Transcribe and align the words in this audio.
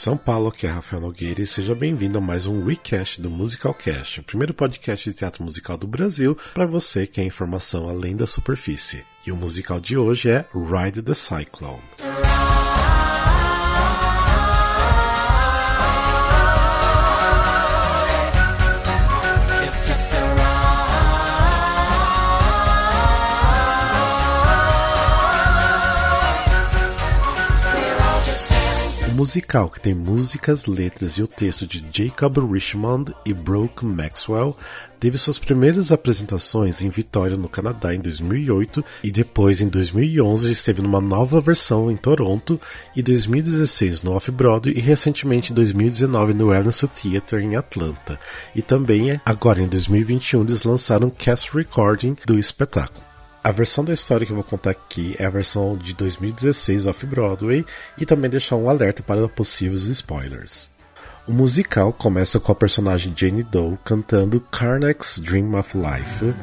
São 0.00 0.16
Paulo, 0.16 0.48
aqui 0.48 0.66
é 0.66 0.70
Rafael 0.70 1.02
Nogueira 1.02 1.42
e 1.42 1.46
seja 1.46 1.74
bem-vindo 1.74 2.16
a 2.16 2.22
mais 2.22 2.46
um 2.46 2.64
WeCast 2.64 3.20
do 3.20 3.28
Musicalcast, 3.28 4.20
o 4.20 4.22
primeiro 4.22 4.54
podcast 4.54 5.10
de 5.10 5.14
teatro 5.14 5.44
musical 5.44 5.76
do 5.76 5.86
Brasil 5.86 6.34
para 6.54 6.64
você 6.64 7.06
que 7.06 7.20
é 7.20 7.24
informação 7.24 7.86
além 7.86 8.16
da 8.16 8.26
superfície. 8.26 9.04
E 9.26 9.30
o 9.30 9.36
musical 9.36 9.78
de 9.78 9.98
hoje 9.98 10.30
é 10.30 10.46
Ride 10.54 11.02
the 11.02 11.12
Cyclone. 11.12 11.82
Musical 29.20 29.68
que 29.68 29.78
tem 29.78 29.94
músicas, 29.94 30.64
letras 30.64 31.18
e 31.18 31.22
o 31.22 31.26
texto 31.26 31.66
de 31.66 31.84
Jacob 31.92 32.38
Richmond 32.50 33.14
e 33.26 33.34
Brooke 33.34 33.84
Maxwell, 33.84 34.56
teve 34.98 35.18
suas 35.18 35.38
primeiras 35.38 35.92
apresentações 35.92 36.80
em 36.80 36.88
Vitória, 36.88 37.36
no 37.36 37.46
Canadá, 37.46 37.94
em 37.94 38.00
2008 38.00 38.82
e 39.04 39.12
depois, 39.12 39.60
em 39.60 39.68
2011, 39.68 40.50
esteve 40.50 40.80
numa 40.80 41.02
nova 41.02 41.38
versão 41.38 41.90
em 41.90 41.98
Toronto 41.98 42.58
e 42.96 43.02
2016 43.02 44.02
no 44.02 44.14
Off-Broadway 44.14 44.74
e 44.74 44.80
recentemente 44.80 45.52
em 45.52 45.54
2019 45.54 46.32
no 46.32 46.50
Ernst 46.50 46.86
Theatre 46.86 47.44
em 47.44 47.56
Atlanta. 47.56 48.18
E 48.56 48.62
também, 48.62 49.20
agora 49.22 49.60
em 49.60 49.66
2021, 49.66 50.40
eles 50.44 50.62
lançaram 50.62 51.10
cast 51.10 51.54
recording 51.54 52.16
do 52.26 52.38
espetáculo. 52.38 53.09
A 53.42 53.50
versão 53.50 53.82
da 53.82 53.94
história 53.94 54.26
que 54.26 54.32
eu 54.32 54.36
vou 54.36 54.44
contar 54.44 54.70
aqui 54.70 55.16
é 55.18 55.24
a 55.24 55.30
versão 55.30 55.74
de 55.74 55.94
2016 55.94 56.86
off-Broadway 56.86 57.64
e 57.96 58.04
também 58.04 58.30
deixar 58.30 58.56
um 58.56 58.68
alerta 58.68 59.02
para 59.02 59.26
possíveis 59.28 59.84
spoilers. 59.84 60.68
O 61.26 61.32
musical 61.32 61.90
começa 61.90 62.38
com 62.38 62.52
a 62.52 62.54
personagem 62.54 63.14
Jane 63.16 63.42
Doe 63.42 63.78
cantando 63.82 64.40
Karnak's 64.50 65.18
Dream 65.18 65.54
of 65.58 65.76
Life. 65.76 66.34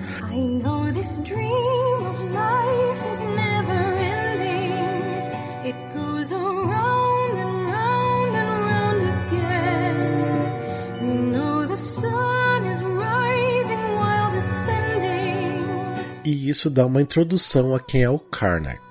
E 16.28 16.50
isso 16.50 16.70
dá 16.70 16.86
uma 16.86 17.02
introdução 17.02 17.74
a 17.74 17.80
quem 17.80 18.04
é 18.04 18.10
o 18.10 18.20
Karnak. 18.20 18.82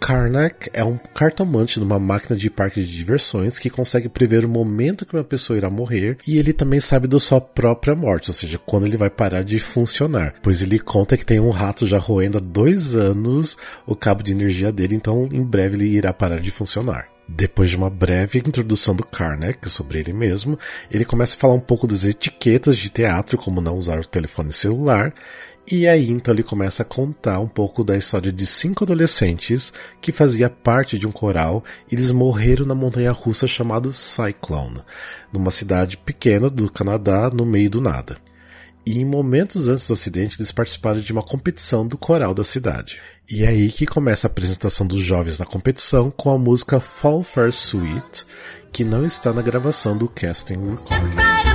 Karnak 0.00 0.68
é 0.72 0.82
um 0.82 0.96
cartomante 0.96 1.78
numa 1.78 2.00
máquina 2.00 2.36
de 2.36 2.50
parque 2.50 2.80
de 2.80 2.96
diversões 2.96 3.60
que 3.60 3.70
consegue 3.70 4.08
prever 4.08 4.44
o 4.44 4.48
momento 4.48 5.06
que 5.06 5.14
uma 5.14 5.22
pessoa 5.22 5.56
irá 5.56 5.70
morrer 5.70 6.16
e 6.26 6.36
ele 6.36 6.52
também 6.52 6.80
sabe 6.80 7.06
da 7.06 7.20
sua 7.20 7.40
própria 7.40 7.94
morte, 7.94 8.30
ou 8.30 8.34
seja, 8.34 8.58
quando 8.58 8.86
ele 8.86 8.96
vai 8.96 9.08
parar 9.08 9.44
de 9.44 9.60
funcionar. 9.60 10.34
Pois 10.42 10.62
ele 10.62 10.80
conta 10.80 11.16
que 11.16 11.24
tem 11.24 11.38
um 11.38 11.50
rato 11.50 11.86
já 11.86 11.98
roendo 11.98 12.38
há 12.38 12.40
dois 12.40 12.96
anos 12.96 13.56
o 13.86 13.94
cabo 13.94 14.24
de 14.24 14.32
energia 14.32 14.72
dele, 14.72 14.96
então 14.96 15.28
em 15.30 15.44
breve 15.44 15.76
ele 15.76 15.86
irá 15.86 16.12
parar 16.12 16.40
de 16.40 16.50
funcionar. 16.50 17.06
Depois 17.32 17.70
de 17.70 17.76
uma 17.76 17.88
breve 17.88 18.40
introdução 18.40 18.92
do 18.92 19.04
Karnak 19.04 19.70
sobre 19.70 20.00
ele 20.00 20.12
mesmo, 20.12 20.58
ele 20.90 21.04
começa 21.04 21.36
a 21.36 21.38
falar 21.38 21.54
um 21.54 21.60
pouco 21.60 21.86
das 21.86 22.04
etiquetas 22.04 22.76
de 22.76 22.90
teatro, 22.90 23.38
como 23.38 23.60
não 23.60 23.76
usar 23.76 24.00
o 24.00 24.06
telefone 24.06 24.52
celular, 24.52 25.14
e 25.70 25.86
aí 25.86 26.10
então 26.10 26.34
ele 26.34 26.42
começa 26.42 26.82
a 26.82 26.86
contar 26.86 27.38
um 27.38 27.48
pouco 27.48 27.84
da 27.84 27.96
história 27.96 28.32
de 28.32 28.44
cinco 28.44 28.84
adolescentes 28.84 29.72
que 30.00 30.10
fazia 30.10 30.50
parte 30.50 30.98
de 30.98 31.06
um 31.06 31.12
coral 31.12 31.62
e 31.90 31.94
eles 31.94 32.10
morreram 32.10 32.66
na 32.66 32.74
montanha 32.74 33.12
russa 33.12 33.46
chamada 33.46 33.92
Cyclone, 33.92 34.82
numa 35.32 35.50
cidade 35.50 35.96
pequena 35.96 36.50
do 36.50 36.70
Canadá, 36.70 37.30
no 37.30 37.46
meio 37.46 37.70
do 37.70 37.80
nada. 37.80 38.16
E 38.84 38.98
em 38.98 39.04
momentos 39.04 39.68
antes 39.68 39.86
do 39.86 39.92
acidente, 39.92 40.36
eles 40.38 40.50
participaram 40.50 41.00
de 41.00 41.12
uma 41.12 41.22
competição 41.22 41.86
do 41.86 41.98
coral 41.98 42.34
da 42.34 42.42
cidade. 42.42 42.98
E 43.30 43.44
é 43.44 43.48
aí 43.48 43.70
que 43.70 43.86
começa 43.86 44.26
a 44.26 44.30
apresentação 44.30 44.86
dos 44.86 45.02
jovens 45.02 45.38
na 45.38 45.46
competição 45.46 46.10
com 46.10 46.30
a 46.30 46.38
música 46.38 46.80
Fall 46.80 47.22
Fair 47.22 47.52
Suite, 47.52 48.24
que 48.72 48.82
não 48.82 49.04
está 49.04 49.32
na 49.32 49.42
gravação 49.42 49.96
do 49.96 50.08
casting 50.08 50.58
recording. 50.70 51.49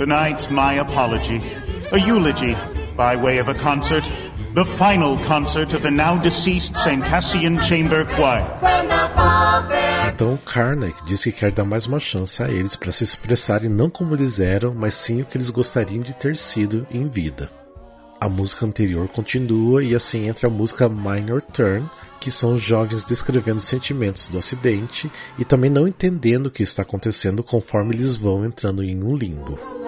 Tonight's 0.00 0.48
my 0.50 0.78
apology, 0.80 1.42
a 1.92 1.98
eulogy 1.98 2.56
by 2.96 3.16
way 3.16 3.38
of 3.38 3.50
a 3.50 3.54
concert, 3.54 4.10
the 4.54 4.64
final 4.64 5.18
concert 5.26 5.74
of 5.74 5.82
the 5.82 5.90
now 5.90 6.16
deceased 6.16 6.74
St. 6.74 7.04
Cassian 7.04 7.60
Chamber 7.60 8.06
Choir. 8.06 8.46
Então 10.08 10.38
Karnak 10.38 11.04
diz 11.04 11.24
que 11.24 11.32
quer 11.32 11.52
dar 11.52 11.66
mais 11.66 11.84
uma 11.84 12.00
chance 12.00 12.42
a 12.42 12.48
eles 12.48 12.76
para 12.76 12.90
se 12.92 13.04
expressarem 13.04 13.68
não 13.68 13.90
como 13.90 14.14
eles 14.14 14.40
eram, 14.40 14.72
mas 14.72 14.94
sim 14.94 15.20
o 15.20 15.26
que 15.26 15.36
eles 15.36 15.50
gostariam 15.50 16.02
de 16.02 16.14
ter 16.14 16.34
sido 16.34 16.86
em 16.90 17.06
vida. 17.06 17.50
A 18.18 18.26
música 18.26 18.64
anterior 18.64 19.06
continua 19.06 19.84
e 19.84 19.94
assim 19.94 20.28
entra 20.28 20.48
a 20.48 20.50
música 20.50 20.88
Minor 20.88 21.42
Turn, 21.42 21.86
que 22.18 22.30
são 22.30 22.56
jovens 22.56 23.04
descrevendo 23.04 23.60
sentimentos 23.60 24.28
do 24.28 24.38
acidente 24.38 25.12
e 25.38 25.44
também 25.44 25.68
não 25.68 25.86
entendendo 25.86 26.46
o 26.46 26.50
que 26.50 26.62
está 26.62 26.80
acontecendo 26.80 27.42
conforme 27.42 27.94
eles 27.94 28.16
vão 28.16 28.46
entrando 28.46 28.82
em 28.82 29.04
um 29.04 29.14
limbo. 29.14 29.79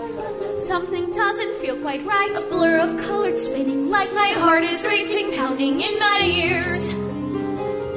Something 1.82 2.00
quite 2.00 2.06
right. 2.06 2.38
A 2.38 2.48
blur 2.48 2.78
of 2.78 2.96
color 2.98 3.36
spinning 3.38 3.90
like 3.90 4.12
my 4.14 4.28
heart 4.28 4.62
is 4.62 4.84
racing, 4.84 5.34
pounding 5.34 5.80
in 5.80 5.98
my 5.98 6.20
ears. 6.22 6.88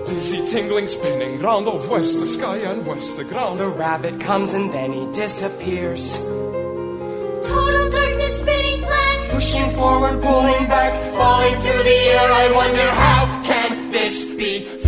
Dizzy 0.07 0.45
tingling, 0.45 0.87
spinning 0.87 1.39
round 1.39 1.67
of 1.67 1.87
west, 1.89 2.19
the 2.19 2.25
sky 2.25 2.57
and 2.57 2.85
west, 2.85 3.17
the 3.17 3.23
ground. 3.23 3.59
The 3.59 3.67
rabbit 3.67 4.19
comes 4.19 4.53
and 4.53 4.71
then 4.73 4.93
he 4.93 5.05
disappears. 5.11 6.17
Total 6.17 7.89
darkness, 7.89 8.39
spinning 8.39 8.81
black. 8.81 9.29
Pushing 9.29 9.69
forward, 9.71 10.21
pulling 10.21 10.67
back, 10.67 10.93
falling 11.13 11.53
through 11.61 11.83
the 11.83 11.99
air. 12.13 12.31
I 12.31 12.51
wonder 12.51 12.89
how 12.89 13.43
can 13.43 13.91
this 13.91 14.25
be 14.25 14.84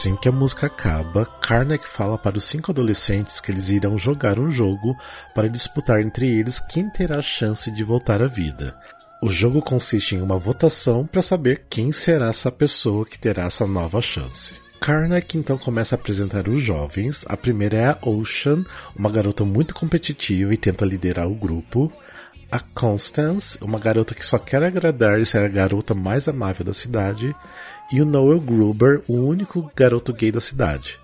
Assim 0.00 0.16
que 0.16 0.30
a 0.30 0.32
música 0.32 0.66
acaba, 0.66 1.26
Karnak 1.26 1.86
fala 1.86 2.16
para 2.16 2.38
os 2.38 2.44
cinco 2.44 2.70
adolescentes 2.70 3.38
que 3.38 3.52
eles 3.52 3.68
irão 3.68 3.98
jogar 3.98 4.38
um 4.38 4.50
jogo 4.50 4.96
para 5.34 5.46
disputar 5.46 6.00
entre 6.00 6.26
eles 6.26 6.58
quem 6.58 6.88
terá 6.88 7.18
a 7.18 7.22
chance 7.22 7.70
de 7.70 7.84
voltar 7.84 8.22
à 8.22 8.26
vida. 8.26 8.74
O 9.20 9.28
jogo 9.28 9.60
consiste 9.60 10.14
em 10.14 10.22
uma 10.22 10.38
votação 10.38 11.06
para 11.06 11.20
saber 11.20 11.66
quem 11.68 11.92
será 11.92 12.28
essa 12.28 12.50
pessoa 12.50 13.04
que 13.04 13.18
terá 13.18 13.42
essa 13.42 13.66
nova 13.66 14.00
chance. 14.00 14.54
Karnak 14.80 15.36
então 15.36 15.58
começa 15.58 15.94
a 15.94 15.98
apresentar 15.98 16.48
os 16.48 16.62
jovens. 16.62 17.26
A 17.28 17.36
primeira 17.36 17.76
é 17.76 17.86
a 17.90 17.98
Ocean, 18.00 18.64
uma 18.96 19.10
garota 19.10 19.44
muito 19.44 19.74
competitiva 19.74 20.54
e 20.54 20.56
tenta 20.56 20.86
liderar 20.86 21.28
o 21.28 21.34
grupo. 21.34 21.92
A 22.50 22.58
Constance, 22.58 23.58
uma 23.60 23.78
garota 23.78 24.14
que 24.14 24.26
só 24.26 24.38
quer 24.38 24.62
agradar 24.62 25.20
e 25.20 25.26
ser 25.26 25.44
a 25.44 25.48
garota 25.48 25.94
mais 25.94 26.26
amável 26.26 26.64
da 26.64 26.72
cidade 26.72 27.36
e 27.92 28.00
o 28.00 28.04
Noel 28.04 28.40
Gruber, 28.40 29.02
o 29.08 29.14
único 29.14 29.70
garoto 29.74 30.12
gay 30.12 30.30
da 30.30 30.40
cidade. 30.40 30.98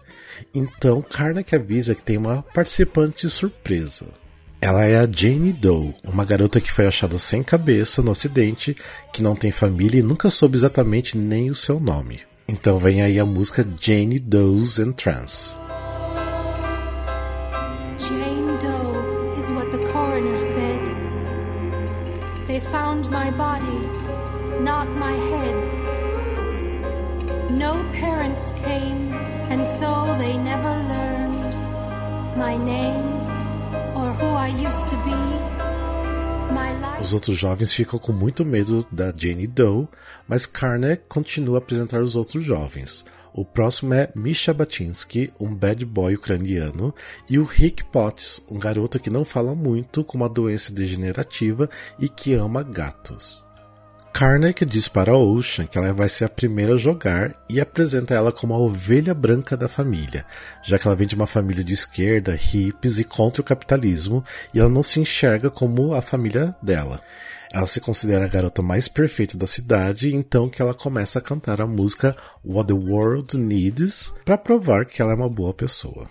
Então, 0.54 1.02
Karnak 1.02 1.54
avisa 1.54 1.94
que 1.94 2.02
tem 2.02 2.16
uma 2.16 2.42
participante 2.42 3.28
surpresa. 3.28 4.06
Ela 4.60 4.84
é 4.84 4.98
a 4.98 5.08
Jane 5.10 5.52
Doe, 5.52 5.94
uma 6.04 6.24
garota 6.24 6.60
que 6.60 6.72
foi 6.72 6.86
achada 6.86 7.18
sem 7.18 7.42
cabeça 7.42 8.02
no 8.02 8.10
acidente, 8.10 8.76
que 9.12 9.22
não 9.22 9.36
tem 9.36 9.50
família 9.50 10.00
e 10.00 10.02
nunca 10.02 10.30
soube 10.30 10.56
exatamente 10.56 11.16
nem 11.16 11.50
o 11.50 11.54
seu 11.54 11.78
nome. 11.78 12.20
Então 12.48 12.78
vem 12.78 13.02
aí 13.02 13.18
a 13.18 13.26
música 13.26 13.66
Jane 13.80 14.18
Doe's 14.18 14.78
Entrance. 14.78 15.56
Jane 17.98 18.58
Doe 18.58 19.38
is 19.38 19.48
what 19.50 19.70
the 19.70 19.92
coroner 19.92 20.38
said. 20.38 20.80
They 22.46 22.60
found 22.60 23.10
my 23.10 23.30
body, 23.32 23.86
not 24.62 24.88
my 24.98 25.12
head. 25.12 25.45
No 27.56 27.72
parents 27.94 28.52
came, 28.62 29.14
and 29.50 29.64
so 29.78 30.14
they 30.18 30.36
never 30.36 30.72
learned 30.92 31.54
my 32.36 32.54
name 32.58 33.08
or 33.96 34.12
who 34.12 34.26
I 34.26 34.48
used 34.48 34.86
to 34.88 34.96
be. 34.96 35.16
Os 37.00 37.14
outros 37.14 37.38
jovens 37.38 37.72
ficam 37.72 37.98
com 37.98 38.12
muito 38.12 38.44
medo 38.44 38.84
da 38.90 39.12
Jane 39.16 39.46
Doe, 39.46 39.88
mas 40.28 40.44
Karnak 40.44 41.04
continua 41.08 41.56
a 41.56 41.58
apresentar 41.58 42.02
os 42.02 42.14
outros 42.14 42.44
jovens. 42.44 43.04
O 43.32 43.44
próximo 43.44 43.94
é 43.94 44.10
Misha 44.14 44.52
Batinsky, 44.52 45.32
um 45.40 45.54
bad 45.54 45.84
boy 45.84 46.14
ucraniano, 46.14 46.94
e 47.30 47.38
o 47.38 47.44
Rick 47.44 47.84
Potts, 47.86 48.42
um 48.50 48.58
garoto 48.58 48.98
que 48.98 49.08
não 49.08 49.24
fala 49.24 49.54
muito, 49.54 50.04
com 50.04 50.18
uma 50.18 50.28
doença 50.28 50.72
degenerativa 50.72 51.70
e 51.98 52.08
que 52.08 52.34
ama 52.34 52.62
gatos. 52.62 53.45
Karnak 54.16 54.64
diz 54.64 54.88
para 54.88 55.14
Ocean 55.14 55.66
que 55.66 55.76
ela 55.76 55.92
vai 55.92 56.08
ser 56.08 56.24
a 56.24 56.28
primeira 56.30 56.72
a 56.72 56.78
jogar 56.78 57.34
e 57.50 57.60
apresenta 57.60 58.14
ela 58.14 58.32
como 58.32 58.54
a 58.54 58.58
ovelha 58.58 59.12
branca 59.12 59.58
da 59.58 59.68
família, 59.68 60.24
já 60.62 60.78
que 60.78 60.88
ela 60.88 60.96
vem 60.96 61.06
de 61.06 61.14
uma 61.14 61.26
família 61.26 61.62
de 61.62 61.74
esquerda, 61.74 62.34
hippies 62.34 62.98
e 62.98 63.04
contra 63.04 63.42
o 63.42 63.44
capitalismo, 63.44 64.24
e 64.54 64.58
ela 64.58 64.70
não 64.70 64.82
se 64.82 64.98
enxerga 64.98 65.50
como 65.50 65.92
a 65.92 66.00
família 66.00 66.56
dela. 66.62 67.02
Ela 67.52 67.66
se 67.66 67.78
considera 67.78 68.24
a 68.24 68.28
garota 68.28 68.62
mais 68.62 68.88
perfeita 68.88 69.36
da 69.36 69.46
cidade, 69.46 70.14
então 70.14 70.48
que 70.48 70.62
ela 70.62 70.72
começa 70.72 71.18
a 71.18 71.22
cantar 71.22 71.60
a 71.60 71.66
música 71.66 72.16
What 72.42 72.68
the 72.68 72.72
World 72.72 73.36
Needs 73.36 74.14
para 74.24 74.38
provar 74.38 74.86
que 74.86 75.02
ela 75.02 75.12
é 75.12 75.14
uma 75.14 75.28
boa 75.28 75.52
pessoa. 75.52 76.08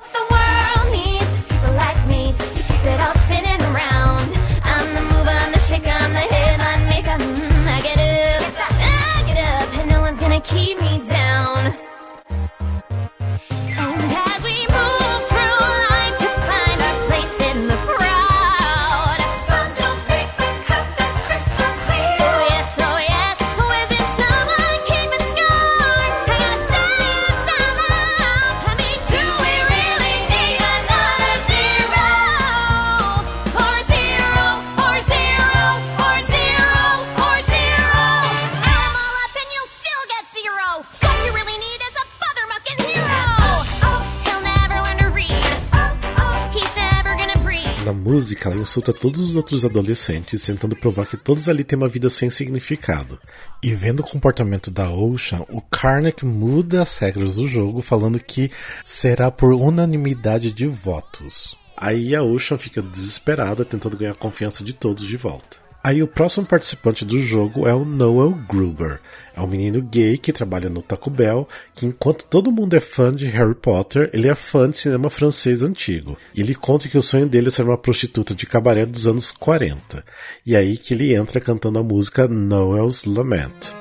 Música, 48.25 48.49
ela 48.49 48.59
insulta 48.59 48.91
todos 48.91 49.19
os 49.21 49.35
outros 49.35 49.63
adolescentes, 49.63 50.43
tentando 50.43 50.75
provar 50.75 51.05
que 51.05 51.15
todos 51.15 51.47
ali 51.47 51.63
têm 51.63 51.77
uma 51.77 51.87
vida 51.87 52.09
sem 52.09 52.27
significado. 52.31 53.19
E 53.61 53.75
vendo 53.75 53.99
o 53.99 54.03
comportamento 54.03 54.71
da 54.71 54.89
Ocean, 54.89 55.45
o 55.47 55.61
Karnak 55.61 56.25
muda 56.25 56.81
as 56.81 56.97
regras 56.97 57.35
do 57.35 57.47
jogo, 57.47 57.83
falando 57.83 58.19
que 58.19 58.49
será 58.83 59.29
por 59.29 59.53
unanimidade 59.53 60.51
de 60.51 60.65
votos. 60.65 61.55
Aí 61.77 62.15
a 62.15 62.23
Ocean 62.23 62.57
fica 62.57 62.81
desesperada, 62.81 63.63
tentando 63.63 63.95
ganhar 63.95 64.13
a 64.13 64.15
confiança 64.15 64.63
de 64.63 64.73
todos 64.73 65.05
de 65.05 65.17
volta. 65.17 65.64
Aí 65.85 66.01
o 66.01 66.07
próximo 66.07 66.47
participante 66.47 67.05
do 67.05 67.19
jogo 67.19 67.67
é 67.67 67.73
o 67.75 67.85
Noel 67.85 68.31
Gruber. 68.49 68.99
É 69.35 69.39
um 69.39 69.45
menino 69.45 69.83
gay 69.83 70.17
que 70.17 70.33
trabalha 70.33 70.67
no 70.67 70.81
Taco 70.81 71.11
Bell, 71.11 71.47
que 71.75 71.85
enquanto 71.85 72.25
todo 72.25 72.51
mundo 72.51 72.75
é 72.75 72.79
fã 72.79 73.13
de 73.13 73.27
Harry 73.27 73.53
Potter, 73.53 74.09
ele 74.11 74.27
é 74.27 74.33
fã 74.33 74.67
de 74.67 74.79
cinema 74.79 75.11
francês 75.11 75.61
antigo. 75.61 76.17
E 76.33 76.41
ele 76.41 76.55
conta 76.55 76.89
que 76.89 76.97
o 76.97 77.03
sonho 77.03 77.27
dele 77.27 77.49
é 77.49 77.51
ser 77.51 77.61
uma 77.61 77.77
prostituta 77.77 78.33
de 78.33 78.47
cabaré 78.47 78.83
dos 78.83 79.05
anos 79.05 79.31
40. 79.31 80.03
E 80.43 80.55
aí 80.55 80.75
que 80.75 80.95
ele 80.95 81.13
entra 81.13 81.39
cantando 81.39 81.77
a 81.77 81.83
música 81.83 82.27
Noel's 82.27 83.05
Lament. 83.05 83.71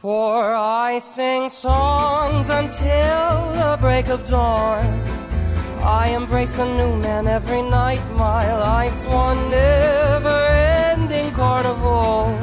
For 0.00 0.56
I 0.56 0.98
sing 0.98 1.50
songs 1.50 2.48
until 2.48 3.52
the 3.52 3.76
break 3.82 4.10
of 4.10 4.24
dawn. 4.30 5.25
I 5.86 6.08
embrace 6.16 6.58
a 6.58 6.64
new 6.64 6.96
man 6.96 7.28
every 7.28 7.62
night. 7.62 8.02
My 8.16 8.44
life's 8.58 9.04
one 9.04 9.38
never 9.50 10.38
ending 10.90 11.30
carnival. 11.30 12.34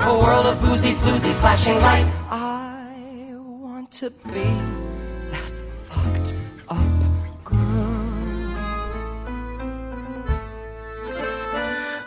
A 0.00 0.18
world 0.22 0.46
of 0.46 0.60
boozy, 0.60 0.94
floozy, 0.94 1.34
flashing 1.40 1.74
light. 1.80 2.06
I 2.30 3.34
want 3.34 3.90
to 3.98 4.10
be 4.10 4.46
that 5.32 5.52
fucked 5.88 6.34
up 6.68 6.86
girl. 7.44 8.06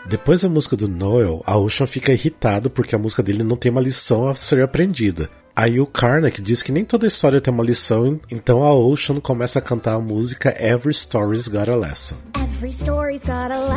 Depois 0.08 0.40
da 0.40 0.48
música 0.48 0.76
do 0.78 0.88
Noel, 0.88 1.42
a 1.44 1.58
Ocean 1.58 1.86
fica 1.86 2.12
irritado 2.12 2.70
porque 2.70 2.94
a 2.94 2.98
música 2.98 3.22
dele 3.22 3.44
não 3.44 3.56
tem 3.56 3.70
uma 3.70 3.82
lição 3.82 4.30
a 4.30 4.34
ser 4.34 4.62
aprendida. 4.62 5.28
Aí 5.58 5.80
o 5.80 5.86
Karnak 5.86 6.42
diz 6.42 6.60
que 6.60 6.70
nem 6.70 6.84
toda 6.84 7.06
história 7.06 7.40
tem 7.40 7.50
uma 7.52 7.64
lição, 7.64 8.20
então 8.30 8.62
a 8.62 8.74
Ocean 8.74 9.16
começa 9.20 9.58
a 9.58 9.62
cantar 9.62 9.94
a 9.94 9.98
música 9.98 10.54
Every 10.62 10.90
Story's 10.92 11.48
Got 11.48 11.70
a 11.70 11.76
Lesson. 11.76 12.16
Every 12.34 12.70
story's 12.70 13.24
got 13.24 13.50
a 13.50 13.58
lesson, 13.58 13.74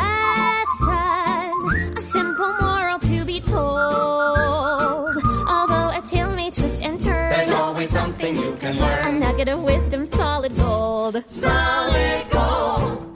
a 1.98 2.02
simple 2.02 2.54
moral 2.60 3.00
to 3.00 3.24
be 3.26 3.40
told. 3.40 5.16
Although 5.48 5.98
a 5.98 6.02
tale 6.04 6.36
may 6.36 6.52
twist 6.52 6.84
and 6.84 7.00
turn, 7.00 7.30
there's 7.30 7.52
always 7.52 7.90
something 7.90 8.36
you 8.36 8.58
can 8.60 8.78
learn. 8.78 9.06
A 9.06 9.12
nugget 9.18 9.48
of 9.48 9.64
wisdom, 9.64 10.06
solid 10.06 10.54
gold. 10.58 11.25
Solid 11.25 12.24
gold. 12.24 12.29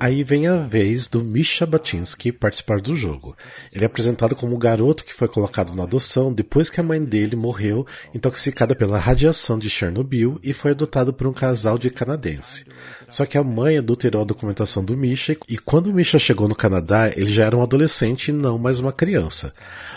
Aí 0.03 0.21
vem 0.21 0.47
a 0.47 0.57
vez 0.57 1.07
do 1.07 1.23
Misha 1.23 1.65
Batinsky 1.65 2.29
participar 2.33 2.81
do 2.81 2.93
jogo. 2.93 3.37
Ele 3.71 3.85
é 3.85 3.87
apresentado 3.87 4.35
como 4.35 4.53
um 4.53 4.59
garoto 4.59 5.05
que 5.05 5.13
foi 5.13 5.29
colocado 5.29 5.73
na 5.73 5.83
adoção 5.83 6.33
depois 6.33 6.69
que 6.69 6.81
a 6.81 6.83
mãe 6.83 7.01
dele 7.01 7.37
morreu 7.37 7.87
intoxicada 8.13 8.75
pela 8.75 8.99
radiação 8.99 9.57
de 9.57 9.69
Chernobyl 9.69 10.37
e 10.43 10.51
foi 10.51 10.71
adotado 10.71 11.13
por 11.13 11.25
um 11.25 11.31
casal 11.31 11.77
de 11.77 11.89
canadense. 11.89 12.65
Só 13.07 13.25
que 13.25 13.37
a 13.37 13.43
mãe 13.45 13.77
adulterou 13.77 14.23
a 14.23 14.25
documentação 14.25 14.83
do 14.83 14.97
Misha 14.97 15.37
e 15.47 15.57
quando 15.57 15.87
o 15.87 15.93
Misha 15.93 16.19
chegou 16.19 16.49
no 16.49 16.55
Canadá, 16.55 17.09
ele 17.15 17.31
já 17.31 17.45
era 17.45 17.55
um 17.55 17.63
adolescente 17.63 18.27
e 18.27 18.33
não 18.33 18.57
mais 18.57 18.81
uma 18.81 18.91
criança. 18.91 19.53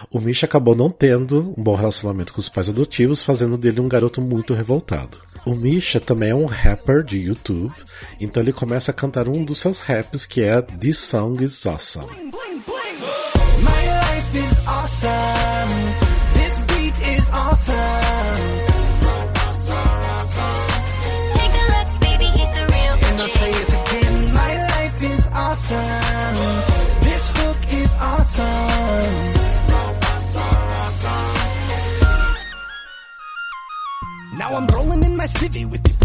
O 0.09 0.21
Misha 0.21 0.47
acabou 0.47 0.77
não 0.77 0.89
tendo 0.89 1.53
um 1.59 1.61
bom 1.65 1.75
relacionamento 1.75 2.33
com 2.33 2.39
os 2.39 2.49
pais 2.49 2.69
adotivos, 2.69 3.25
fazendo 3.25 3.59
dele 3.59 3.81
um 3.81 3.89
garoto 3.89 4.21
muito 4.21 4.55
revoltado. 4.55 5.19
O 5.45 5.53
Misha 5.55 5.99
também 5.99 6.31
é 6.31 6.35
um 6.35 6.47
rapper 6.47 7.03
de 7.03 7.19
YouTube, 7.19 7.75
então 8.21 8.41
ele 8.43 8.53
começa 8.53 8.93
a 8.93 8.95
cantar 8.95 9.29
um 9.29 9.45
dos 9.45 9.59
seus 9.59 9.81
raps 9.81 9.96
que 10.03 10.43
é 10.43 10.61
This 10.63 10.99
Song 10.99 11.37
is 11.41 11.65
Awesome. 11.67 12.07
Bling, 12.07 12.31
bling, 12.31 12.61
bling. 12.65 12.99
My 13.63 13.83
life 14.05 14.35
is 14.35 14.59
awesome. 14.67 15.71
This 16.35 16.65
beat 16.65 17.09
is 17.17 17.31
awesome. 17.31 17.77
Take 21.35 21.55
a 21.55 21.67
look, 21.73 22.01
baby, 22.01 22.27
he's 22.37 22.51
the 22.53 22.67
real 22.73 22.95
And 23.09 23.21
I'll 23.21 23.29
say 23.29 23.51
it 23.51 23.73
again. 23.73 24.35
My 24.35 24.67
life 24.67 25.03
is 25.03 25.27
awesome. 25.33 26.37
This 27.01 27.29
hook 27.37 27.73
is 27.73 27.95
awesome. 27.99 29.33
Now 34.39 34.55
I'm 34.57 34.67
rolling 34.67 35.03
in 35.05 35.17
my 35.17 35.27
city 35.27 35.65
with 35.65 35.83
the 35.83 35.96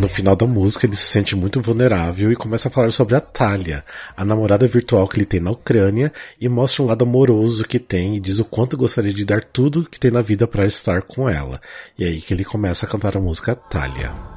No 0.00 0.08
final 0.08 0.36
da 0.36 0.46
música, 0.46 0.86
ele 0.86 0.96
se 0.96 1.06
sente 1.06 1.36
muito 1.36 1.60
vulnerável 1.60 2.30
e 2.32 2.36
começa 2.36 2.68
a 2.68 2.70
falar 2.70 2.90
sobre 2.90 3.14
a 3.14 3.20
Talia, 3.20 3.84
a 4.16 4.24
namorada 4.24 4.66
virtual 4.66 5.06
que 5.08 5.18
ele 5.18 5.26
tem 5.26 5.40
na 5.40 5.50
Ucrânia, 5.50 6.12
e 6.40 6.48
mostra 6.48 6.82
um 6.82 6.86
lado 6.86 7.04
amoroso 7.04 7.64
que 7.64 7.78
tem 7.78 8.16
e 8.16 8.20
diz 8.20 8.38
o 8.38 8.44
quanto 8.44 8.76
gostaria 8.76 9.12
de 9.12 9.24
dar 9.24 9.42
tudo 9.42 9.88
que 9.88 10.00
tem 10.00 10.10
na 10.10 10.22
vida 10.22 10.46
para 10.46 10.66
estar 10.66 11.02
com 11.02 11.28
ela. 11.28 11.60
E 11.98 12.04
é 12.04 12.08
aí 12.08 12.20
que 12.20 12.34
ele 12.34 12.44
começa 12.44 12.86
a 12.86 12.88
cantar 12.88 13.16
a 13.16 13.20
música 13.20 13.54
Talia. 13.54 14.33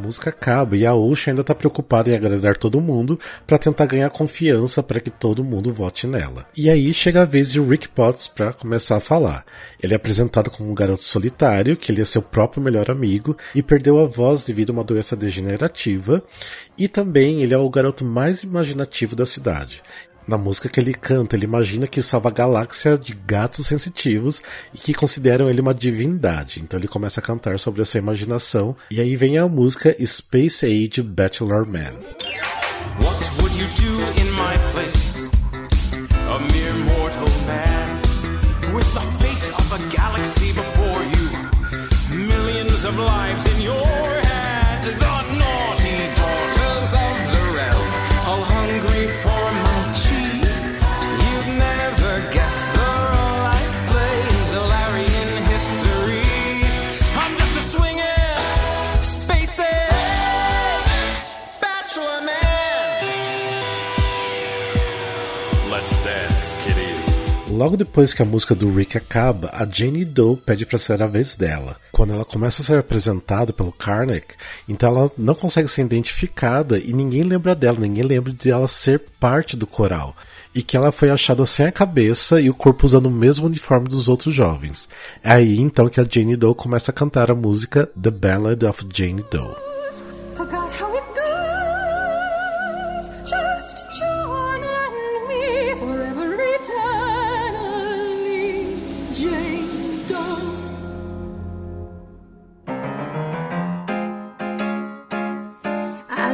Música 0.00 0.30
acaba 0.30 0.76
e 0.76 0.84
a 0.84 0.94
Ocean 0.94 1.32
ainda 1.32 1.42
está 1.42 1.54
preocupada 1.54 2.10
em 2.10 2.14
agradar 2.14 2.56
todo 2.56 2.80
mundo 2.80 3.18
para 3.46 3.58
tentar 3.58 3.86
ganhar 3.86 4.10
confiança 4.10 4.82
para 4.82 5.00
que 5.00 5.10
todo 5.10 5.44
mundo 5.44 5.72
vote 5.72 6.06
nela. 6.06 6.46
E 6.56 6.68
aí 6.68 6.92
chega 6.92 7.22
a 7.22 7.24
vez 7.24 7.52
de 7.52 7.60
Rick 7.60 7.88
Potts 7.90 8.26
para 8.26 8.52
começar 8.52 8.96
a 8.96 9.00
falar. 9.00 9.44
Ele 9.82 9.92
é 9.92 9.96
apresentado 9.96 10.50
como 10.50 10.70
um 10.70 10.74
garoto 10.74 11.04
solitário, 11.04 11.76
que 11.76 11.92
ele 11.92 12.00
é 12.00 12.04
seu 12.04 12.22
próprio 12.22 12.62
melhor 12.62 12.90
amigo 12.90 13.36
e 13.54 13.62
perdeu 13.62 13.98
a 13.98 14.06
voz 14.06 14.44
devido 14.44 14.70
a 14.70 14.72
uma 14.72 14.84
doença 14.84 15.14
degenerativa, 15.14 16.22
e 16.78 16.88
também 16.88 17.42
ele 17.42 17.54
é 17.54 17.58
o 17.58 17.68
garoto 17.68 18.04
mais 18.04 18.42
imaginativo 18.42 19.14
da 19.14 19.26
cidade. 19.26 19.82
Na 20.30 20.38
música 20.38 20.68
que 20.68 20.78
ele 20.78 20.94
canta, 20.94 21.34
ele 21.34 21.42
imagina 21.42 21.88
que 21.88 22.00
salva 22.00 22.28
a 22.28 22.32
galáxia 22.32 22.96
de 22.96 23.12
gatos 23.26 23.66
sensitivos 23.66 24.40
e 24.72 24.78
que 24.78 24.94
consideram 24.94 25.50
ele 25.50 25.60
uma 25.60 25.74
divindade. 25.74 26.60
Então 26.60 26.78
ele 26.78 26.86
começa 26.86 27.18
a 27.18 27.22
cantar 27.22 27.58
sobre 27.58 27.82
essa 27.82 27.98
imaginação. 27.98 28.76
E 28.92 29.00
aí 29.00 29.16
vem 29.16 29.38
a 29.38 29.48
música 29.48 29.92
Space 30.06 30.64
Age 30.64 31.02
Bachelor 31.02 31.66
Man. 31.66 31.94
What 33.00 33.18
would 33.40 33.58
you 33.58 33.66
do 33.74 34.20
in 34.20 34.30
my 34.30 34.56
place? 34.70 35.28
A 36.28 36.38
mere 36.38 36.74
mortal 36.84 37.26
man 37.48 37.98
with 38.72 38.86
the 38.94 39.00
fate 39.18 39.48
of 39.58 39.72
a 39.72 39.78
galaxy 39.96 40.52
before 40.52 41.02
you. 41.10 41.26
Millions 42.28 42.84
of 42.84 42.96
lives 43.00 43.46
in 43.52 43.62
your 43.62 43.99
Logo 67.50 67.76
depois 67.76 68.14
que 68.14 68.22
a 68.22 68.24
música 68.24 68.54
do 68.54 68.72
Rick 68.72 68.96
acaba, 68.96 69.50
a 69.52 69.68
Jane 69.68 70.04
Doe 70.04 70.36
pede 70.36 70.64
para 70.64 70.78
ser 70.78 71.02
a 71.02 71.06
vez 71.08 71.34
dela. 71.34 71.76
Quando 71.90 72.12
ela 72.12 72.24
começa 72.24 72.62
a 72.62 72.64
ser 72.64 72.78
apresentada 72.78 73.52
pelo 73.52 73.72
Karnak, 73.72 74.36
então 74.68 74.88
ela 74.88 75.10
não 75.18 75.34
consegue 75.34 75.66
ser 75.66 75.82
identificada 75.82 76.78
e 76.78 76.92
ninguém 76.92 77.24
lembra 77.24 77.56
dela, 77.56 77.80
ninguém 77.80 78.04
lembra 78.04 78.32
de 78.32 78.52
ela 78.52 78.68
ser 78.68 79.00
parte 79.18 79.56
do 79.56 79.66
coral. 79.66 80.16
E 80.54 80.62
que 80.62 80.76
ela 80.76 80.92
foi 80.92 81.10
achada 81.10 81.44
sem 81.44 81.66
a 81.66 81.72
cabeça 81.72 82.40
e 82.40 82.48
o 82.48 82.54
corpo 82.54 82.86
usando 82.86 83.06
o 83.06 83.10
mesmo 83.10 83.46
uniforme 83.46 83.88
dos 83.88 84.08
outros 84.08 84.32
jovens. 84.32 84.88
É 85.20 85.32
aí 85.32 85.58
então 85.58 85.88
que 85.88 86.00
a 86.00 86.06
Jane 86.08 86.36
Doe 86.36 86.54
começa 86.54 86.92
a 86.92 86.94
cantar 86.94 87.32
a 87.32 87.34
música 87.34 87.90
The 88.00 88.12
Ballad 88.12 88.64
of 88.64 88.86
Jane 88.94 89.24
Doe. 89.28 89.69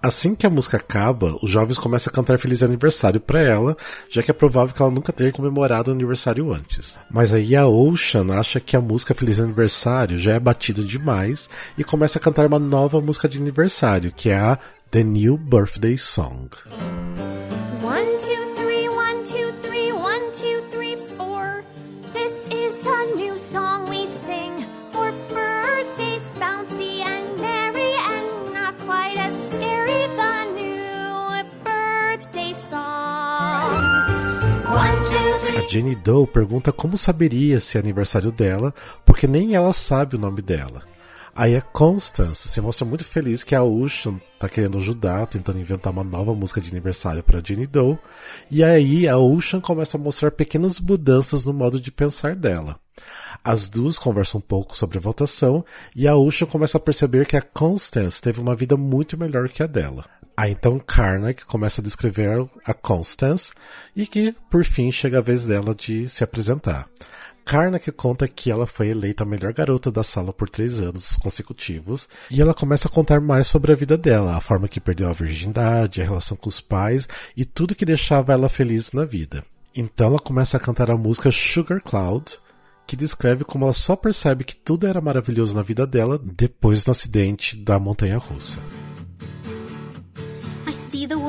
Assim 0.00 0.36
que 0.36 0.46
a 0.46 0.50
música 0.50 0.76
acaba, 0.76 1.36
os 1.42 1.50
jovens 1.50 1.76
começam 1.76 2.10
a 2.10 2.14
cantar 2.14 2.38
feliz 2.38 2.62
aniversário 2.62 3.20
para 3.20 3.42
ela, 3.42 3.76
já 4.08 4.22
que 4.22 4.30
é 4.30 4.34
provável 4.34 4.72
que 4.72 4.80
ela 4.80 4.92
nunca 4.92 5.12
tenha 5.12 5.32
comemorado 5.32 5.90
o 5.90 5.94
aniversário 5.94 6.52
antes. 6.52 6.96
Mas 7.10 7.34
aí 7.34 7.56
a 7.56 7.66
Ocean 7.66 8.32
acha 8.32 8.60
que 8.60 8.76
a 8.76 8.80
música 8.80 9.12
Feliz 9.14 9.40
Aniversário 9.40 10.16
já 10.16 10.34
é 10.34 10.40
batida 10.40 10.84
demais 10.84 11.50
e 11.76 11.82
começa 11.82 12.18
a 12.18 12.22
cantar 12.22 12.46
uma 12.46 12.60
nova 12.60 13.00
música 13.00 13.28
de 13.28 13.38
aniversário, 13.38 14.12
que 14.12 14.30
é 14.30 14.38
a 14.38 14.58
The 14.90 15.02
New 15.02 15.36
Birthday 15.36 15.98
Song. 15.98 16.48
Jenny 35.68 35.94
Doe 35.94 36.26
pergunta 36.26 36.72
como 36.72 36.96
saberia 36.96 37.60
se 37.60 37.76
é 37.76 37.80
aniversário 37.80 38.32
dela, 38.32 38.74
porque 39.04 39.26
nem 39.26 39.54
ela 39.54 39.74
sabe 39.74 40.16
o 40.16 40.18
nome 40.18 40.40
dela. 40.40 40.82
Aí 41.36 41.54
a 41.54 41.60
Constance 41.60 42.48
se 42.48 42.60
mostra 42.62 42.86
muito 42.86 43.04
feliz 43.04 43.44
que 43.44 43.54
a 43.54 43.62
Ocean 43.62 44.18
tá 44.40 44.48
querendo 44.48 44.78
ajudar, 44.78 45.26
tentando 45.26 45.60
inventar 45.60 45.92
uma 45.92 46.02
nova 46.02 46.34
música 46.34 46.58
de 46.58 46.70
aniversário 46.70 47.22
para 47.22 47.42
Jenny 47.44 47.66
Doe. 47.66 47.98
E 48.50 48.64
aí 48.64 49.06
a 49.06 49.18
Ocean 49.18 49.60
começa 49.60 49.98
a 49.98 50.00
mostrar 50.00 50.30
pequenas 50.30 50.80
mudanças 50.80 51.44
no 51.44 51.52
modo 51.52 51.78
de 51.78 51.92
pensar 51.92 52.34
dela. 52.34 52.80
As 53.44 53.68
duas 53.68 53.98
conversam 53.98 54.38
um 54.38 54.42
pouco 54.42 54.76
sobre 54.76 54.96
a 54.96 55.02
votação 55.02 55.62
e 55.94 56.08
a 56.08 56.16
Ocean 56.16 56.46
começa 56.48 56.78
a 56.78 56.80
perceber 56.80 57.26
que 57.26 57.36
a 57.36 57.42
Constance 57.42 58.22
teve 58.22 58.40
uma 58.40 58.56
vida 58.56 58.76
muito 58.76 59.18
melhor 59.18 59.50
que 59.50 59.62
a 59.62 59.66
dela. 59.66 60.06
Aí 60.38 60.52
então 60.52 60.78
Karnak 60.78 61.44
começa 61.46 61.80
a 61.80 61.84
descrever 61.84 62.48
a 62.64 62.72
Constance 62.72 63.52
e 63.96 64.06
que, 64.06 64.32
por 64.48 64.64
fim, 64.64 64.92
chega 64.92 65.18
a 65.18 65.20
vez 65.20 65.46
dela 65.46 65.74
de 65.74 66.08
se 66.08 66.22
apresentar. 66.22 66.88
Karnak 67.44 67.90
conta 67.90 68.28
que 68.28 68.48
ela 68.48 68.64
foi 68.64 68.90
eleita 68.90 69.24
a 69.24 69.26
melhor 69.26 69.52
garota 69.52 69.90
da 69.90 70.04
sala 70.04 70.32
por 70.32 70.48
três 70.48 70.80
anos 70.80 71.16
consecutivos 71.16 72.08
e 72.30 72.40
ela 72.40 72.54
começa 72.54 72.86
a 72.86 72.90
contar 72.90 73.20
mais 73.20 73.48
sobre 73.48 73.72
a 73.72 73.74
vida 73.74 73.98
dela, 73.98 74.36
a 74.36 74.40
forma 74.40 74.68
que 74.68 74.78
perdeu 74.78 75.08
a 75.08 75.12
virgindade, 75.12 76.00
a 76.00 76.04
relação 76.04 76.36
com 76.36 76.48
os 76.48 76.60
pais 76.60 77.08
e 77.36 77.44
tudo 77.44 77.74
que 77.74 77.84
deixava 77.84 78.32
ela 78.32 78.48
feliz 78.48 78.92
na 78.92 79.04
vida. 79.04 79.42
Então 79.74 80.06
ela 80.06 80.20
começa 80.20 80.56
a 80.56 80.60
cantar 80.60 80.88
a 80.88 80.96
música 80.96 81.32
Sugar 81.32 81.82
Cloud, 81.82 82.38
que 82.86 82.94
descreve 82.94 83.42
como 83.42 83.64
ela 83.64 83.72
só 83.72 83.96
percebe 83.96 84.44
que 84.44 84.54
tudo 84.54 84.86
era 84.86 85.00
maravilhoso 85.00 85.56
na 85.56 85.62
vida 85.62 85.84
dela 85.84 86.16
depois 86.16 86.84
do 86.84 86.92
acidente 86.92 87.56
da 87.56 87.76
montanha 87.80 88.18
russa. 88.18 88.60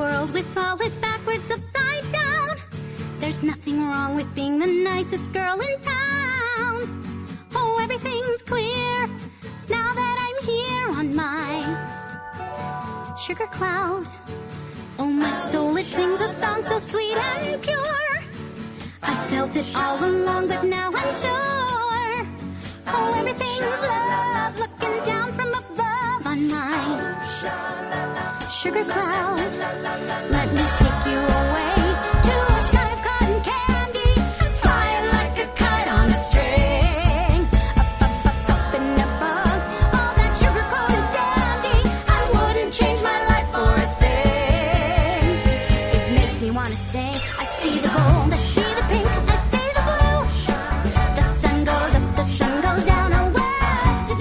World 0.09 0.33
with 0.33 0.57
all 0.57 0.77
its 0.81 0.95
backwards 0.97 1.49
upside 1.51 2.05
down. 2.11 2.49
There's 3.19 3.43
nothing 3.43 3.77
wrong 3.87 4.15
with 4.15 4.29
being 4.33 4.57
the 4.59 4.71
nicest 4.91 5.31
girl 5.31 5.57
in 5.67 5.73
town. 5.81 6.75
Oh, 7.55 7.79
everything's 7.85 8.41
clear 8.41 8.97
now 9.77 9.89
that 9.99 10.15
I'm 10.25 10.37
here 10.51 10.87
on 10.99 11.07
my 11.23 11.51
sugar 13.25 13.49
cloud. 13.57 14.07
Oh, 14.97 15.11
my 15.25 15.33
soul, 15.33 15.77
it 15.77 15.85
sings 15.85 16.21
a 16.21 16.31
song 16.33 16.63
so 16.63 16.79
sweet 16.79 17.17
and 17.17 17.61
pure. 17.61 18.13
I 19.11 19.15
felt 19.31 19.55
it 19.55 19.67
all 19.75 19.97
along, 20.03 20.47
but 20.47 20.63
now 20.63 20.89
I'm 21.01 21.15
sure. 21.23 22.15
Oh, 22.93 23.09
everything's 23.19 23.81
love 23.81 24.08
sugar 28.59 28.83
cloud. 28.83 29.39
Let 30.31 30.51
me 30.51 30.68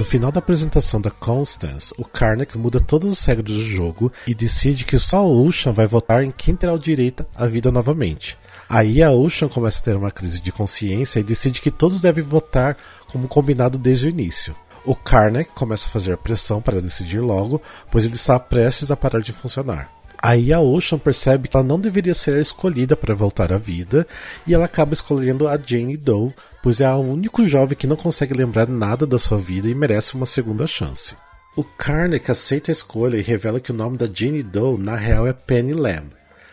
final 0.09 0.33
da 0.33 0.39
apresentação 0.39 1.03
da 1.03 1.11
Constance, 1.11 1.93
o 1.99 2.05
Karnak 2.05 2.57
muda 2.57 2.81
todas 2.81 3.13
as 3.13 3.25
regras 3.27 3.55
do 3.55 3.63
jogo 3.63 4.11
e 4.27 4.35
decide 4.35 4.87
que 4.87 4.99
só 4.99 5.19
a 5.19 5.27
Ocean 5.27 5.71
vai 5.71 5.87
votar 5.87 6.25
em 6.25 6.31
quem 6.31 6.57
terá 6.57 6.73
o 6.73 6.79
direito 6.79 7.27
à 7.37 7.47
vida 7.47 7.71
novamente. 7.71 8.39
Aí 8.71 9.03
a 9.03 9.11
Ocean 9.11 9.49
começa 9.49 9.81
a 9.81 9.83
ter 9.83 9.95
uma 9.95 10.11
crise 10.11 10.41
de 10.41 10.51
consciência 10.51 11.21
e 11.21 11.23
decide 11.23 11.61
que 11.61 11.71
todos 11.71 12.01
devem 12.01 12.25
votar 12.25 12.75
como 13.09 13.29
combinado 13.29 13.77
desde 13.77 14.07
o 14.07 14.09
início. 14.09 14.57
O 14.83 14.97
Karnak 14.97 15.51
começa 15.51 15.87
a 15.87 15.91
fazer 15.91 16.17
pressão 16.17 16.63
para 16.63 16.81
decidir 16.81 17.21
logo, 17.21 17.61
pois 17.91 18.07
ele 18.07 18.15
está 18.15 18.41
prestes 18.41 18.91
a 18.91 18.97
parar 18.97 19.21
de 19.21 19.35
funcionar. 19.35 19.98
Aí 20.21 20.53
a 20.53 20.61
Ocean 20.61 20.99
percebe 20.99 21.49
que 21.49 21.57
ela 21.57 21.65
não 21.65 21.79
deveria 21.79 22.15
ser 22.15 22.37
a 22.37 22.41
escolhida 22.41 22.97
para 22.97 23.15
voltar 23.15 23.53
à 23.53 23.59
vida 23.59 24.07
e 24.47 24.55
ela 24.55 24.65
acaba 24.65 24.93
escolhendo 24.93 25.47
a 25.47 25.57
Jane 25.57 25.97
Doe, 25.97 26.35
pois 26.63 26.81
é 26.81 26.91
o 26.91 26.99
único 26.99 27.47
jovem 27.47 27.77
que 27.77 27.87
não 27.87 27.97
consegue 27.97 28.35
lembrar 28.35 28.69
nada 28.69 29.07
da 29.07 29.19
sua 29.19 29.39
vida 29.39 29.69
e 29.69 29.75
merece 29.75 30.15
uma 30.15 30.27
segunda 30.27 30.67
chance. 30.67 31.17
O 31.57 31.63
Karnak 31.63 32.31
aceita 32.31 32.71
a 32.71 32.73
escolha 32.73 33.17
e 33.17 33.23
revela 33.23 33.61
que 33.61 33.71
o 33.71 33.75
nome 33.75 33.97
da 33.97 34.09
Jane 34.13 34.43
Doe 34.43 34.79
na 34.79 34.97
real 34.97 35.27
é 35.27 35.33
Penny 35.33 35.73
Lamb. 35.73 36.11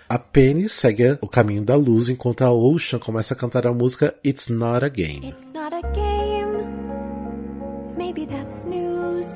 A 0.07 0.19
Penny 0.19 0.69
segue 0.69 1.17
o 1.22 1.27
caminho 1.27 1.63
da 1.63 1.75
luz 1.75 2.10
enquanto 2.10 2.43
a 2.43 2.51
Ocean 2.51 3.00
começa 3.00 3.34
a 3.34 3.38
cantar 3.38 3.65
a 3.65 3.74
música 3.74 4.13
It's 4.24 4.48
Not 4.50 4.86
a 4.86 4.89
Game. 4.89 5.27
It's 5.27 5.51
not 5.51 5.74
a 5.74 5.81
game. 5.93 6.15
maybe 8.15 8.25
that's 8.25 8.65
news. 8.65 9.27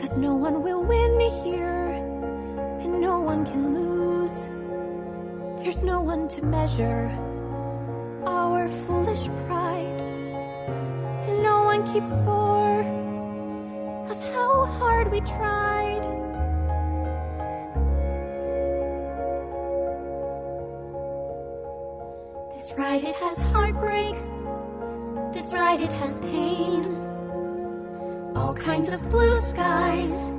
Cause 0.00 0.16
no 0.18 0.34
one 0.34 0.62
will 0.62 0.82
win 0.84 1.20
here, 1.44 1.67
one 3.28 3.44
can 3.44 3.74
lose. 3.74 4.48
There's 5.62 5.82
no 5.82 6.00
one 6.00 6.28
to 6.28 6.42
measure 6.42 7.10
our 8.26 8.66
foolish 8.86 9.26
pride, 9.44 10.00
and 11.26 11.42
no 11.42 11.64
one 11.64 11.86
keeps 11.92 12.10
score 12.20 12.80
of 14.12 14.18
how 14.32 14.64
hard 14.78 15.10
we 15.12 15.20
tried. 15.20 16.04
This 22.54 22.72
ride, 22.78 23.04
it 23.04 23.16
has 23.16 23.36
heartbreak. 23.52 24.16
This 25.34 25.52
ride, 25.52 25.82
it 25.82 25.92
has 26.00 26.16
pain. 26.32 26.80
All 28.34 28.54
kinds 28.54 28.88
of 28.88 29.06
blue 29.10 29.36
skies. 29.36 30.32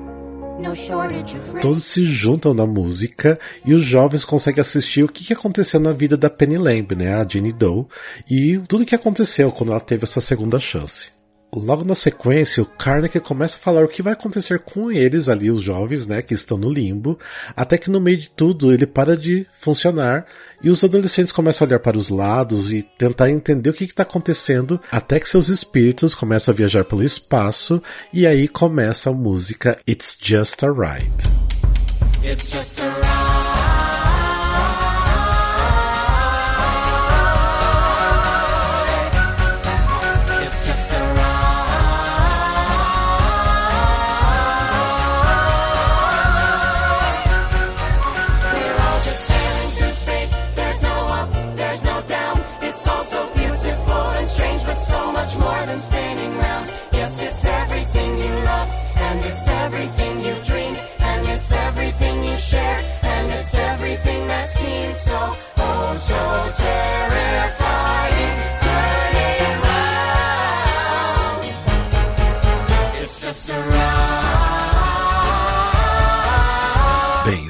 Todos 1.61 1.83
se 1.83 2.05
juntam 2.05 2.53
na 2.53 2.65
música 2.65 3.39
e 3.65 3.73
os 3.73 3.81
jovens 3.83 4.25
conseguem 4.25 4.61
assistir 4.61 5.03
o 5.03 5.09
que 5.09 5.23
que 5.23 5.33
aconteceu 5.33 5.79
na 5.79 5.91
vida 5.91 6.17
da 6.17 6.29
Penny 6.29 6.57
Lamb, 6.57 6.95
né, 6.95 7.13
a 7.13 7.27
Jenny 7.27 7.51
Doe, 7.51 7.85
e 8.29 8.59
tudo 8.67 8.83
o 8.83 8.85
que 8.85 8.95
aconteceu 8.95 9.51
quando 9.51 9.71
ela 9.71 9.79
teve 9.79 10.03
essa 10.03 10.21
segunda 10.21 10.59
chance. 10.59 11.18
Logo 11.51 11.83
na 11.83 11.95
sequência, 11.95 12.61
o 12.61 12.65
Karnak 12.65 13.19
começa 13.21 13.57
a 13.57 13.59
falar 13.59 13.83
o 13.83 13.87
que 13.87 14.03
vai 14.03 14.13
acontecer 14.13 14.59
com 14.59 14.91
eles 14.91 15.27
ali, 15.27 15.49
os 15.49 15.63
jovens, 15.63 16.05
né, 16.05 16.21
que 16.21 16.33
estão 16.33 16.57
no 16.57 16.69
limbo, 16.69 17.17
até 17.55 17.75
que 17.75 17.89
no 17.89 17.99
meio 17.99 18.17
de 18.17 18.29
tudo 18.29 18.71
ele 18.71 18.85
para 18.85 19.17
de 19.17 19.47
funcionar 19.51 20.25
e 20.63 20.69
os 20.69 20.83
adolescentes 20.83 21.31
começam 21.31 21.65
a 21.65 21.67
olhar 21.67 21.79
para 21.79 21.97
os 21.97 22.09
lados 22.09 22.71
e 22.71 22.83
tentar 22.83 23.31
entender 23.31 23.71
o 23.71 23.73
que 23.73 23.85
está 23.85 24.03
acontecendo, 24.03 24.79
até 24.91 25.19
que 25.19 25.27
seus 25.27 25.49
espíritos 25.49 26.13
começam 26.13 26.53
a 26.53 26.57
viajar 26.57 26.85
pelo 26.85 27.03
espaço 27.03 27.81
e 28.13 28.27
aí 28.27 28.47
começa 28.47 29.09
a 29.09 29.13
música 29.13 29.77
It's 29.87 30.17
Just 30.21 30.63
a 30.63 30.67
Ride. 30.67 31.49
It's 32.23 32.47
just 32.51 32.79
a 32.79 32.89
ride. 32.89 33.38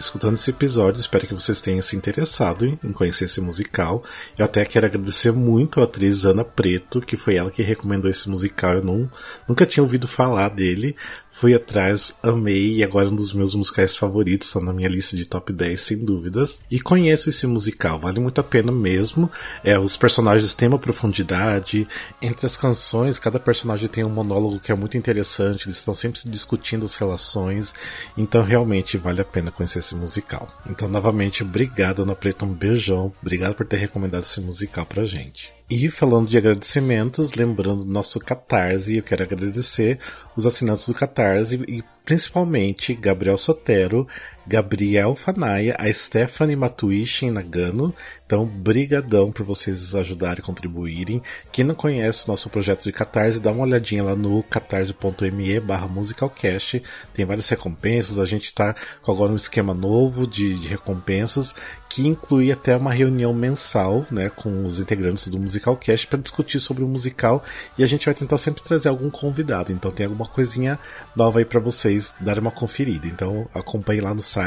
Escutando 0.10 0.34
esse 0.34 0.50
episódio, 0.50 1.00
espero 1.00 1.28
que 1.28 1.34
vocês 1.36 1.62
tenham 1.62 1.82
se 1.84 1.96
interessado 1.96 2.66
em 2.84 2.92
conhecer 2.92 3.26
esse 3.26 3.40
musical. 3.40 4.04
Eu 4.36 4.44
até 4.44 4.66
quero 4.66 4.88
agradecer 4.88 5.32
muito 5.32 5.80
a 5.80 5.84
atriz 5.84 6.26
Ana 6.26 6.44
Preto, 6.44 7.00
que 7.00 7.16
foi 7.16 7.36
ela 7.36 7.52
que 7.52 7.62
recomendou 7.62 8.10
esse 8.10 8.28
musical. 8.28 8.74
Eu 8.74 8.84
não, 8.84 9.12
nunca 9.48 9.68
tinha 9.68 9.84
ouvido 9.84 10.08
falar 10.08 10.50
dele. 10.50 10.96
Fui 11.32 11.54
atrás, 11.54 12.16
amei 12.22 12.78
e 12.78 12.84
agora 12.84 13.08
é 13.08 13.12
um 13.12 13.16
dos 13.16 13.34
meus 13.34 13.56
musicais 13.56 13.96
favoritos, 13.96 14.48
está 14.50 14.60
na 14.60 14.74
minha 14.74 14.90
lista 14.90 15.16
de 15.16 15.26
top 15.26 15.54
10 15.54 15.80
sem 15.80 15.98
dúvidas. 15.98 16.60
E 16.70 16.80
conheço 16.82 17.30
esse 17.30 17.48
musical, 17.48 18.00
vale 18.00 18.20
muito 18.20 18.42
a 18.42 18.44
pena 18.44 18.72
mesmo. 18.72 19.32
É, 19.64 19.80
os 19.80 19.96
personagens 19.96 20.54
têm 20.54 20.68
uma 20.68 20.80
profundidade, 20.80 21.88
entre 22.22 22.46
as 22.46 22.58
canções, 22.58 23.20
cada 23.20 23.40
personagem 23.40 23.88
tem 23.88 24.04
um 24.04 24.10
monólogo 24.10 24.60
que 24.60 24.72
é 24.72 24.76
muito 24.76 24.98
interessante, 24.98 25.68
eles 25.68 25.78
estão 25.78 25.96
sempre 25.96 26.20
discutindo 26.26 26.86
as 26.86 26.96
relações, 26.96 27.74
então 28.18 28.44
realmente 28.44 28.98
vale 28.98 29.22
a 29.22 29.26
pena 29.26 29.52
conhecer 29.52 29.80
esse 29.80 29.96
musical. 29.96 30.48
Então, 30.70 30.90
novamente, 30.90 31.44
obrigado, 31.44 32.02
Ana 32.02 32.16
Preta, 32.16 32.44
um 32.44 32.54
beijão, 32.54 33.14
obrigado 33.22 33.56
por 33.56 33.66
ter 33.66 33.78
recomendado 33.78 34.24
esse 34.24 34.42
musical 34.42 34.86
pra 34.86 35.06
gente. 35.06 35.59
E 35.72 35.88
falando 35.88 36.28
de 36.28 36.36
agradecimentos, 36.36 37.34
lembrando 37.36 37.86
do 37.86 37.92
nosso 37.92 38.20
Catarse, 38.20 38.98
eu 38.98 39.04
quero 39.04 39.22
agradecer 39.22 40.00
os 40.36 40.48
assinantes 40.48 40.88
do 40.88 40.96
Catarse 40.96 41.64
e 41.68 41.84
principalmente 42.04 42.96
Gabriel 42.96 43.38
Sotero, 43.38 44.08
Gabriel 44.50 45.16
Fanaia, 45.16 45.76
a 45.78 45.94
Stephanie 45.94 46.56
Matuishi 46.56 47.30
Nagano. 47.30 47.94
Então, 48.26 48.46
brigadão 48.46 49.32
por 49.32 49.46
vocês 49.46 49.94
ajudarem 49.94 50.40
e 50.40 50.42
contribuírem. 50.42 51.22
Quem 51.52 51.64
não 51.64 51.76
conhece 51.76 52.26
o 52.26 52.32
nosso 52.32 52.50
projeto 52.50 52.84
de 52.84 52.92
Catarse, 52.92 53.40
dá 53.40 53.52
uma 53.52 53.64
olhadinha 53.64 54.04
lá 54.04 54.16
no 54.16 54.42
catarse.me 54.42 55.60
barra 55.60 55.88
musicalcast. 55.88 56.82
Tem 57.14 57.26
várias 57.26 57.48
recompensas. 57.48 58.18
A 58.18 58.26
gente 58.26 58.46
está 58.46 58.76
com 59.04 59.12
agora 59.12 59.32
um 59.32 59.36
esquema 59.36 59.76
novo 59.76 60.26
de, 60.26 60.56
de 60.56 60.68
recompensas 60.68 61.54
que 61.88 62.08
inclui 62.08 62.52
até 62.52 62.76
uma 62.76 62.94
reunião 62.94 63.34
mensal 63.34 64.06
né, 64.12 64.30
com 64.30 64.64
os 64.64 64.80
integrantes 64.80 65.28
do 65.28 65.40
Musicalcast 65.40 66.06
para 66.06 66.20
discutir 66.20 66.60
sobre 66.60 66.84
o 66.84 66.88
musical 66.88 67.44
e 67.80 67.84
a 67.84 67.88
gente 67.88 68.06
vai 68.06 68.14
tentar 68.14 68.38
sempre 68.38 68.62
trazer 68.62 68.90
algum 68.90 69.10
convidado. 69.10 69.72
Então 69.72 69.90
tem 69.90 70.06
alguma 70.06 70.28
coisinha 70.28 70.78
nova 71.16 71.40
aí 71.40 71.46
para 71.46 71.60
vocês 71.60 72.14
darem 72.20 72.42
uma 72.42 72.52
conferida. 72.52 73.08
Então 73.08 73.48
acompanhe 73.56 74.02
lá 74.02 74.14
no 74.14 74.22
site 74.22 74.39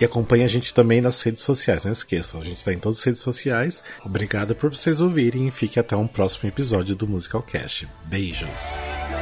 e 0.00 0.04
acompanhe 0.04 0.44
a 0.44 0.48
gente 0.48 0.74
também 0.74 1.00
nas 1.00 1.20
redes 1.22 1.42
sociais. 1.42 1.84
Não 1.84 1.92
esqueçam, 1.92 2.40
a 2.40 2.44
gente 2.44 2.58
está 2.58 2.72
em 2.72 2.78
todas 2.78 2.98
as 2.98 3.04
redes 3.04 3.22
sociais. 3.22 3.82
Obrigado 4.04 4.54
por 4.54 4.74
vocês 4.74 5.00
ouvirem 5.00 5.48
e 5.48 5.50
fique 5.50 5.78
até 5.78 5.96
um 5.96 6.06
próximo 6.06 6.48
episódio 6.48 6.94
do 6.94 7.06
Musicalcast. 7.06 7.88
Beijos! 8.04 9.21